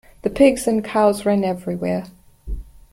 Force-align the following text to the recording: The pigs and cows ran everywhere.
The 0.23 0.31
pigs 0.31 0.65
and 0.65 0.83
cows 0.83 1.27
ran 1.27 1.43
everywhere. 1.43 2.05